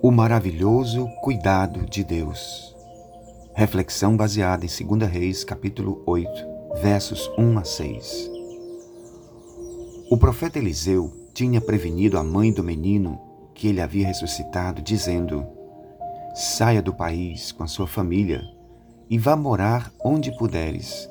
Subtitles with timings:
[0.00, 2.72] O maravilhoso cuidado de Deus.
[3.52, 6.30] Reflexão baseada em 2 Reis, capítulo 8,
[6.80, 8.30] versos 1 a 6.
[10.08, 13.20] O profeta Eliseu tinha prevenido a mãe do menino
[13.52, 15.44] que ele havia ressuscitado, dizendo:
[16.32, 18.40] Saia do país com a sua família
[19.10, 21.10] e vá morar onde puderes,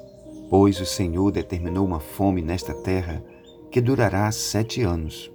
[0.49, 3.21] pois o Senhor determinou uma fome nesta terra
[3.71, 5.31] que durará sete anos.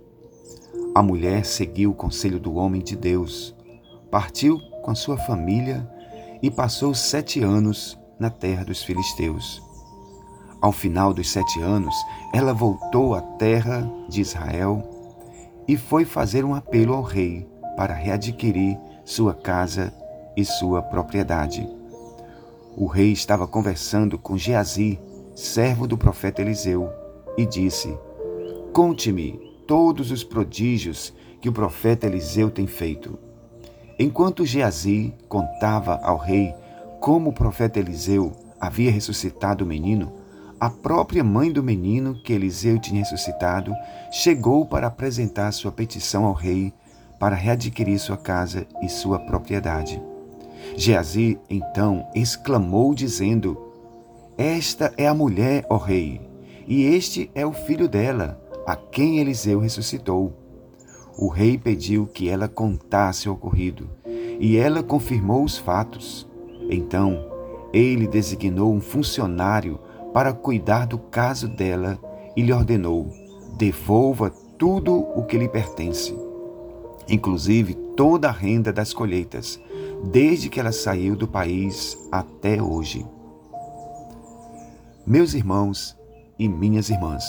[0.94, 3.54] A mulher seguiu o conselho do homem de Deus,
[4.10, 5.88] partiu com sua família
[6.42, 9.62] e passou sete anos na terra dos filisteus.
[10.60, 11.94] Ao final dos sete anos,
[12.32, 14.82] ela voltou à terra de Israel
[15.66, 19.92] e foi fazer um apelo ao rei para readquirir sua casa
[20.36, 21.68] e sua propriedade.
[22.76, 25.00] O rei estava conversando com Geazi,
[25.34, 26.90] servo do profeta Eliseu,
[27.36, 27.96] e disse:
[28.72, 31.12] Conte-me todos os prodígios
[31.42, 33.18] que o profeta Eliseu tem feito.
[33.98, 36.54] Enquanto Geazi contava ao rei
[36.98, 40.14] como o profeta Eliseu havia ressuscitado o menino,
[40.58, 43.74] a própria mãe do menino que Eliseu tinha ressuscitado
[44.10, 46.72] chegou para apresentar sua petição ao rei
[47.20, 50.00] para readquirir sua casa e sua propriedade.
[50.78, 53.70] Geazi então exclamou, dizendo:
[54.38, 56.22] Esta é a mulher, ó rei,
[56.66, 60.32] e este é o filho dela a quem Eliseu ressuscitou.
[61.18, 63.88] O rei pediu que ela contasse o ocorrido,
[64.40, 66.26] e ela confirmou os fatos.
[66.70, 67.24] Então,
[67.72, 69.78] ele designou um funcionário
[70.12, 71.98] para cuidar do caso dela
[72.36, 73.10] e lhe ordenou:
[73.56, 76.16] devolva tudo o que lhe pertence,
[77.08, 79.60] inclusive toda a renda das colheitas,
[80.04, 83.06] desde que ela saiu do país até hoje.
[85.06, 85.96] Meus irmãos
[86.38, 87.24] e minhas irmãs,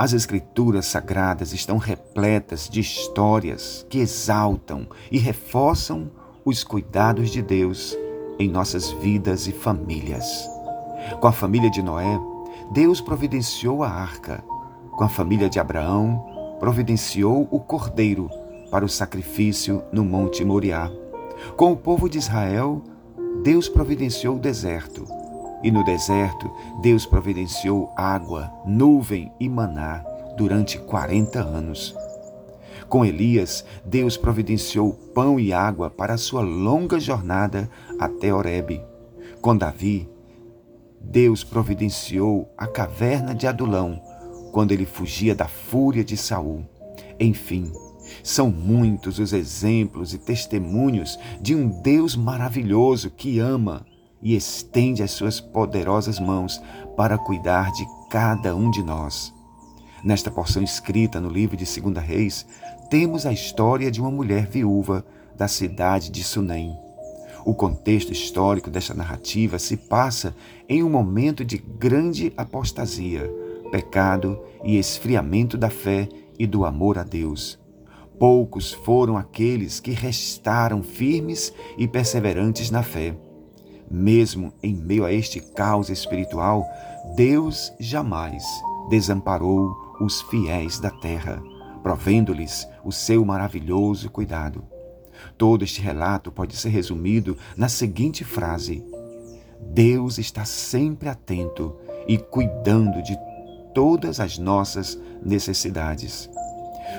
[0.00, 6.10] as Escrituras Sagradas estão repletas de histórias que exaltam e reforçam
[6.42, 7.94] os cuidados de Deus
[8.38, 10.48] em nossas vidas e famílias.
[11.20, 12.18] Com a família de Noé,
[12.72, 14.42] Deus providenciou a arca.
[14.92, 18.30] Com a família de Abraão, providenciou o cordeiro
[18.70, 20.90] para o sacrifício no Monte Moriá.
[21.58, 22.82] Com o povo de Israel,
[23.42, 25.19] Deus providenciou o deserto
[25.62, 26.50] e no deserto,
[26.80, 30.04] Deus providenciou água, nuvem e maná
[30.36, 31.94] durante 40 anos.
[32.88, 38.80] Com Elias, Deus providenciou pão e água para sua longa jornada até Horebe.
[39.40, 40.08] Com Davi,
[41.00, 44.00] Deus providenciou a caverna de Adulão
[44.52, 46.64] quando ele fugia da fúria de Saul.
[47.18, 47.70] Enfim,
[48.22, 53.86] são muitos os exemplos e testemunhos de um Deus maravilhoso que ama
[54.22, 56.60] e estende as suas poderosas mãos
[56.96, 59.32] para cuidar de cada um de nós.
[60.02, 62.46] Nesta porção escrita no livro de 2 Reis,
[62.88, 65.04] temos a história de uma mulher viúva
[65.36, 66.76] da cidade de Sunem.
[67.44, 70.34] O contexto histórico desta narrativa se passa
[70.68, 73.30] em um momento de grande apostasia,
[73.70, 76.08] pecado e esfriamento da fé
[76.38, 77.58] e do amor a Deus.
[78.18, 83.16] Poucos foram aqueles que restaram firmes e perseverantes na fé.
[83.90, 86.64] Mesmo em meio a este caos espiritual,
[87.16, 88.44] Deus jamais
[88.88, 91.42] desamparou os fiéis da terra,
[91.82, 94.62] provendo-lhes o seu maravilhoso cuidado.
[95.36, 98.84] Todo este relato pode ser resumido na seguinte frase:
[99.60, 101.76] Deus está sempre atento
[102.06, 103.18] e cuidando de
[103.74, 106.30] todas as nossas necessidades.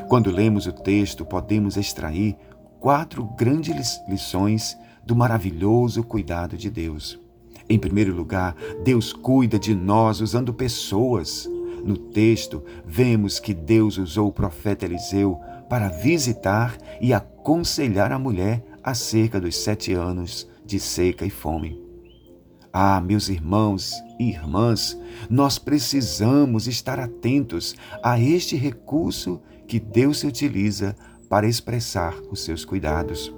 [0.08, 2.36] Quando lemos o texto, podemos extrair
[2.80, 7.20] quatro grandes lições do maravilhoso cuidado de Deus.
[7.70, 11.50] Em primeiro lugar, Deus cuida de nós usando pessoas.
[11.84, 15.40] No texto, vemos que Deus usou o profeta Eliseu
[15.70, 21.82] para visitar e aconselhar a mulher acerca dos sete anos de seca e fome.
[22.74, 24.98] Ah, meus irmãos e irmãs,
[25.30, 30.96] nós precisamos estar atentos a este recurso que Deus se utiliza
[31.30, 33.34] para expressar os seus cuidados.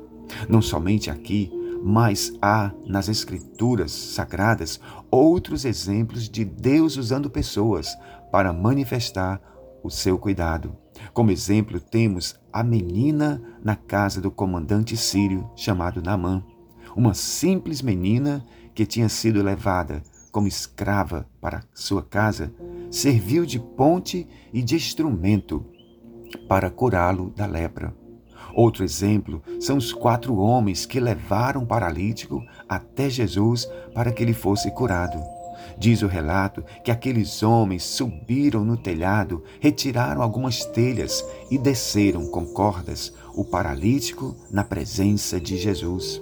[0.48, 1.52] Não somente aqui,
[1.84, 4.80] mas há nas Escrituras sagradas
[5.12, 7.96] outros exemplos de Deus usando pessoas
[8.32, 9.42] para manifestar
[9.84, 10.76] o seu cuidado.
[11.14, 16.44] Como exemplo, temos a menina na casa do comandante sírio chamado Naamã,
[16.96, 20.02] uma simples menina que tinha sido levada
[20.32, 22.52] como escrava para sua casa,
[22.90, 25.64] serviu de ponte e de instrumento
[26.48, 28.03] para curá-lo da lepra.
[28.54, 34.34] Outro exemplo são os quatro homens que levaram o paralítico até Jesus para que ele
[34.34, 35.22] fosse curado.
[35.78, 42.46] Diz o relato que aqueles homens subiram no telhado, retiraram algumas telhas e desceram com
[42.46, 46.22] cordas o paralítico na presença de Jesus.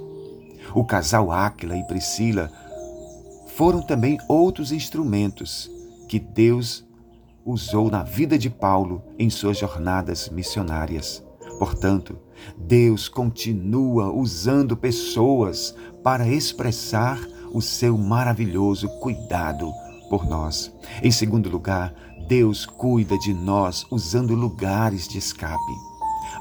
[0.73, 2.49] O casal Áquila e Priscila
[3.55, 5.69] foram também outros instrumentos
[6.07, 6.85] que Deus
[7.45, 11.23] usou na vida de Paulo em suas jornadas missionárias.
[11.61, 12.17] Portanto,
[12.57, 17.19] Deus continua usando pessoas para expressar
[17.53, 19.71] o seu maravilhoso cuidado
[20.09, 20.75] por nós.
[21.03, 21.93] Em segundo lugar,
[22.27, 25.73] Deus cuida de nós usando lugares de escape.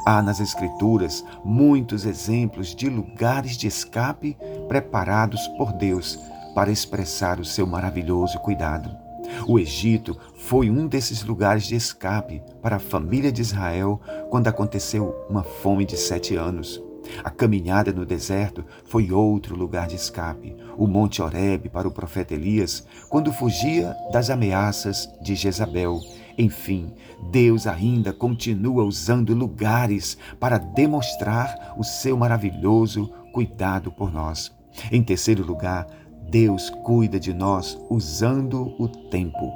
[0.07, 4.39] Há nas Escrituras muitos exemplos de lugares de escape
[4.69, 6.19] preparados por Deus
[6.55, 9.10] para expressar o seu maravilhoso cuidado.
[9.47, 15.15] O Egito foi um desses lugares de escape para a família de Israel quando aconteceu
[15.29, 16.83] uma fome de sete anos.
[17.25, 20.57] A caminhada no deserto foi outro lugar de escape.
[20.77, 26.01] O Monte Horebe para o profeta Elias, quando fugia das ameaças de Jezabel.
[26.39, 26.95] Enfim,
[27.31, 34.53] Deus ainda continua usando lugares para demonstrar o seu maravilhoso cuidado por nós.
[34.91, 35.87] Em terceiro lugar,
[36.31, 39.53] Deus cuida de nós usando o tempo.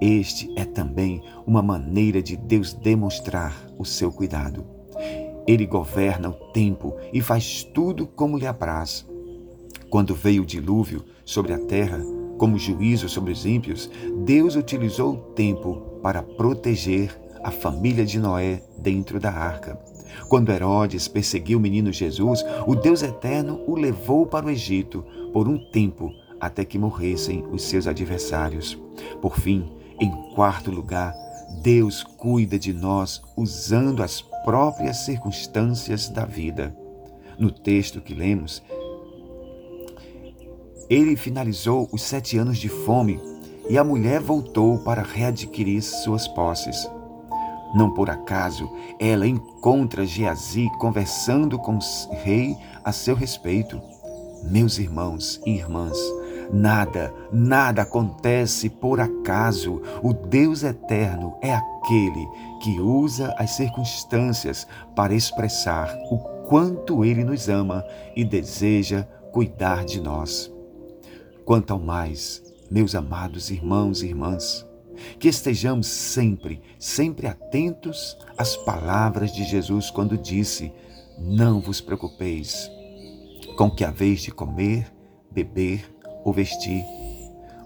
[0.00, 4.64] Este é também uma maneira de Deus demonstrar o seu cuidado.
[5.44, 9.04] Ele governa o tempo e faz tudo como lhe apraz.
[9.90, 12.00] Quando veio o dilúvio sobre a terra,
[12.38, 13.90] como juízo sobre os ímpios,
[14.24, 17.10] Deus utilizou o tempo para proteger
[17.42, 19.87] a família de Noé dentro da arca.
[20.28, 25.48] Quando Herodes perseguiu o menino Jesus, o Deus eterno o levou para o Egito por
[25.48, 28.78] um tempo até que morressem os seus adversários.
[29.20, 29.70] Por fim,
[30.00, 31.14] em quarto lugar,
[31.62, 36.76] Deus cuida de nós usando as próprias circunstâncias da vida.
[37.38, 38.62] No texto que lemos,
[40.88, 43.20] ele finalizou os sete anos de fome
[43.68, 46.88] e a mulher voltou para readquirir suas posses.
[47.74, 53.80] Não por acaso ela encontra Geazi conversando com o rei a seu respeito.
[54.44, 55.98] Meus irmãos e irmãs,
[56.52, 59.82] nada, nada acontece por acaso.
[60.02, 62.26] O Deus eterno é aquele
[62.62, 66.18] que usa as circunstâncias para expressar o
[66.48, 67.84] quanto ele nos ama
[68.16, 70.50] e deseja cuidar de nós.
[71.44, 74.67] Quanto ao mais, meus amados irmãos e irmãs,
[75.18, 80.72] que estejamos sempre, sempre atentos às palavras de Jesus quando disse:
[81.18, 82.70] Não vos preocupeis
[83.56, 84.92] com que haveis de comer,
[85.30, 85.92] beber
[86.24, 86.84] ou vestir.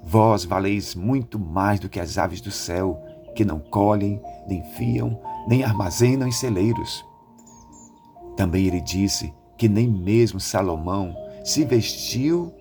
[0.03, 3.01] Vós valeis muito mais do que as aves do céu,
[3.35, 7.05] que não colhem, nem fiam, nem armazenam em celeiros.
[8.37, 11.15] Também ele disse que nem mesmo Salomão
[11.45, 12.53] se vestiu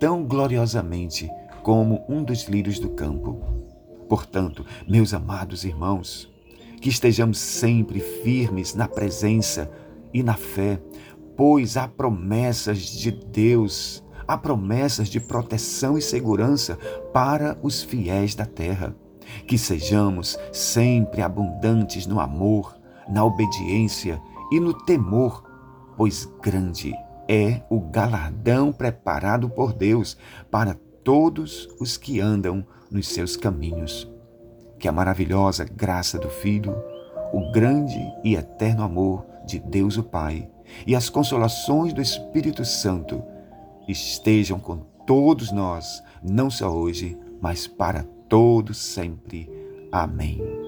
[0.00, 1.30] tão gloriosamente
[1.62, 3.38] como um dos lírios do campo.
[4.14, 6.32] Portanto, meus amados irmãos,
[6.80, 9.68] que estejamos sempre firmes na presença
[10.12, 10.80] e na fé,
[11.36, 16.78] pois há promessas de Deus, há promessas de proteção e segurança
[17.12, 18.94] para os fiéis da terra.
[19.48, 22.72] Que sejamos sempre abundantes no amor,
[23.08, 24.22] na obediência
[24.52, 25.42] e no temor,
[25.96, 26.94] pois grande
[27.28, 30.16] é o galardão preparado por Deus
[30.52, 34.10] para todos os que andam nos seus caminhos.
[34.78, 36.74] Que a maravilhosa graça do Filho,
[37.32, 40.48] o grande e eterno amor de Deus o Pai
[40.86, 43.22] e as consolações do Espírito Santo
[43.86, 49.50] estejam com todos nós, não só hoje, mas para todos sempre.
[49.92, 50.63] Amém.